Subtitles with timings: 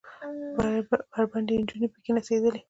[1.11, 2.59] بربنډې نجونې پکښې نڅېدلې.